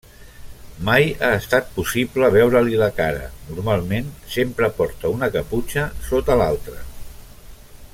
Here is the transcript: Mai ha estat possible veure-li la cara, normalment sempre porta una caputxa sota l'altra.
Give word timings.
Mai 0.87 1.11
ha 1.25 1.27
estat 1.41 1.67
possible 1.75 2.31
veure-li 2.37 2.79
la 2.85 2.89
cara, 3.01 3.29
normalment 3.51 4.09
sempre 4.37 4.73
porta 4.81 5.15
una 5.19 5.33
caputxa 5.39 5.89
sota 6.11 6.43
l'altra. 6.45 6.83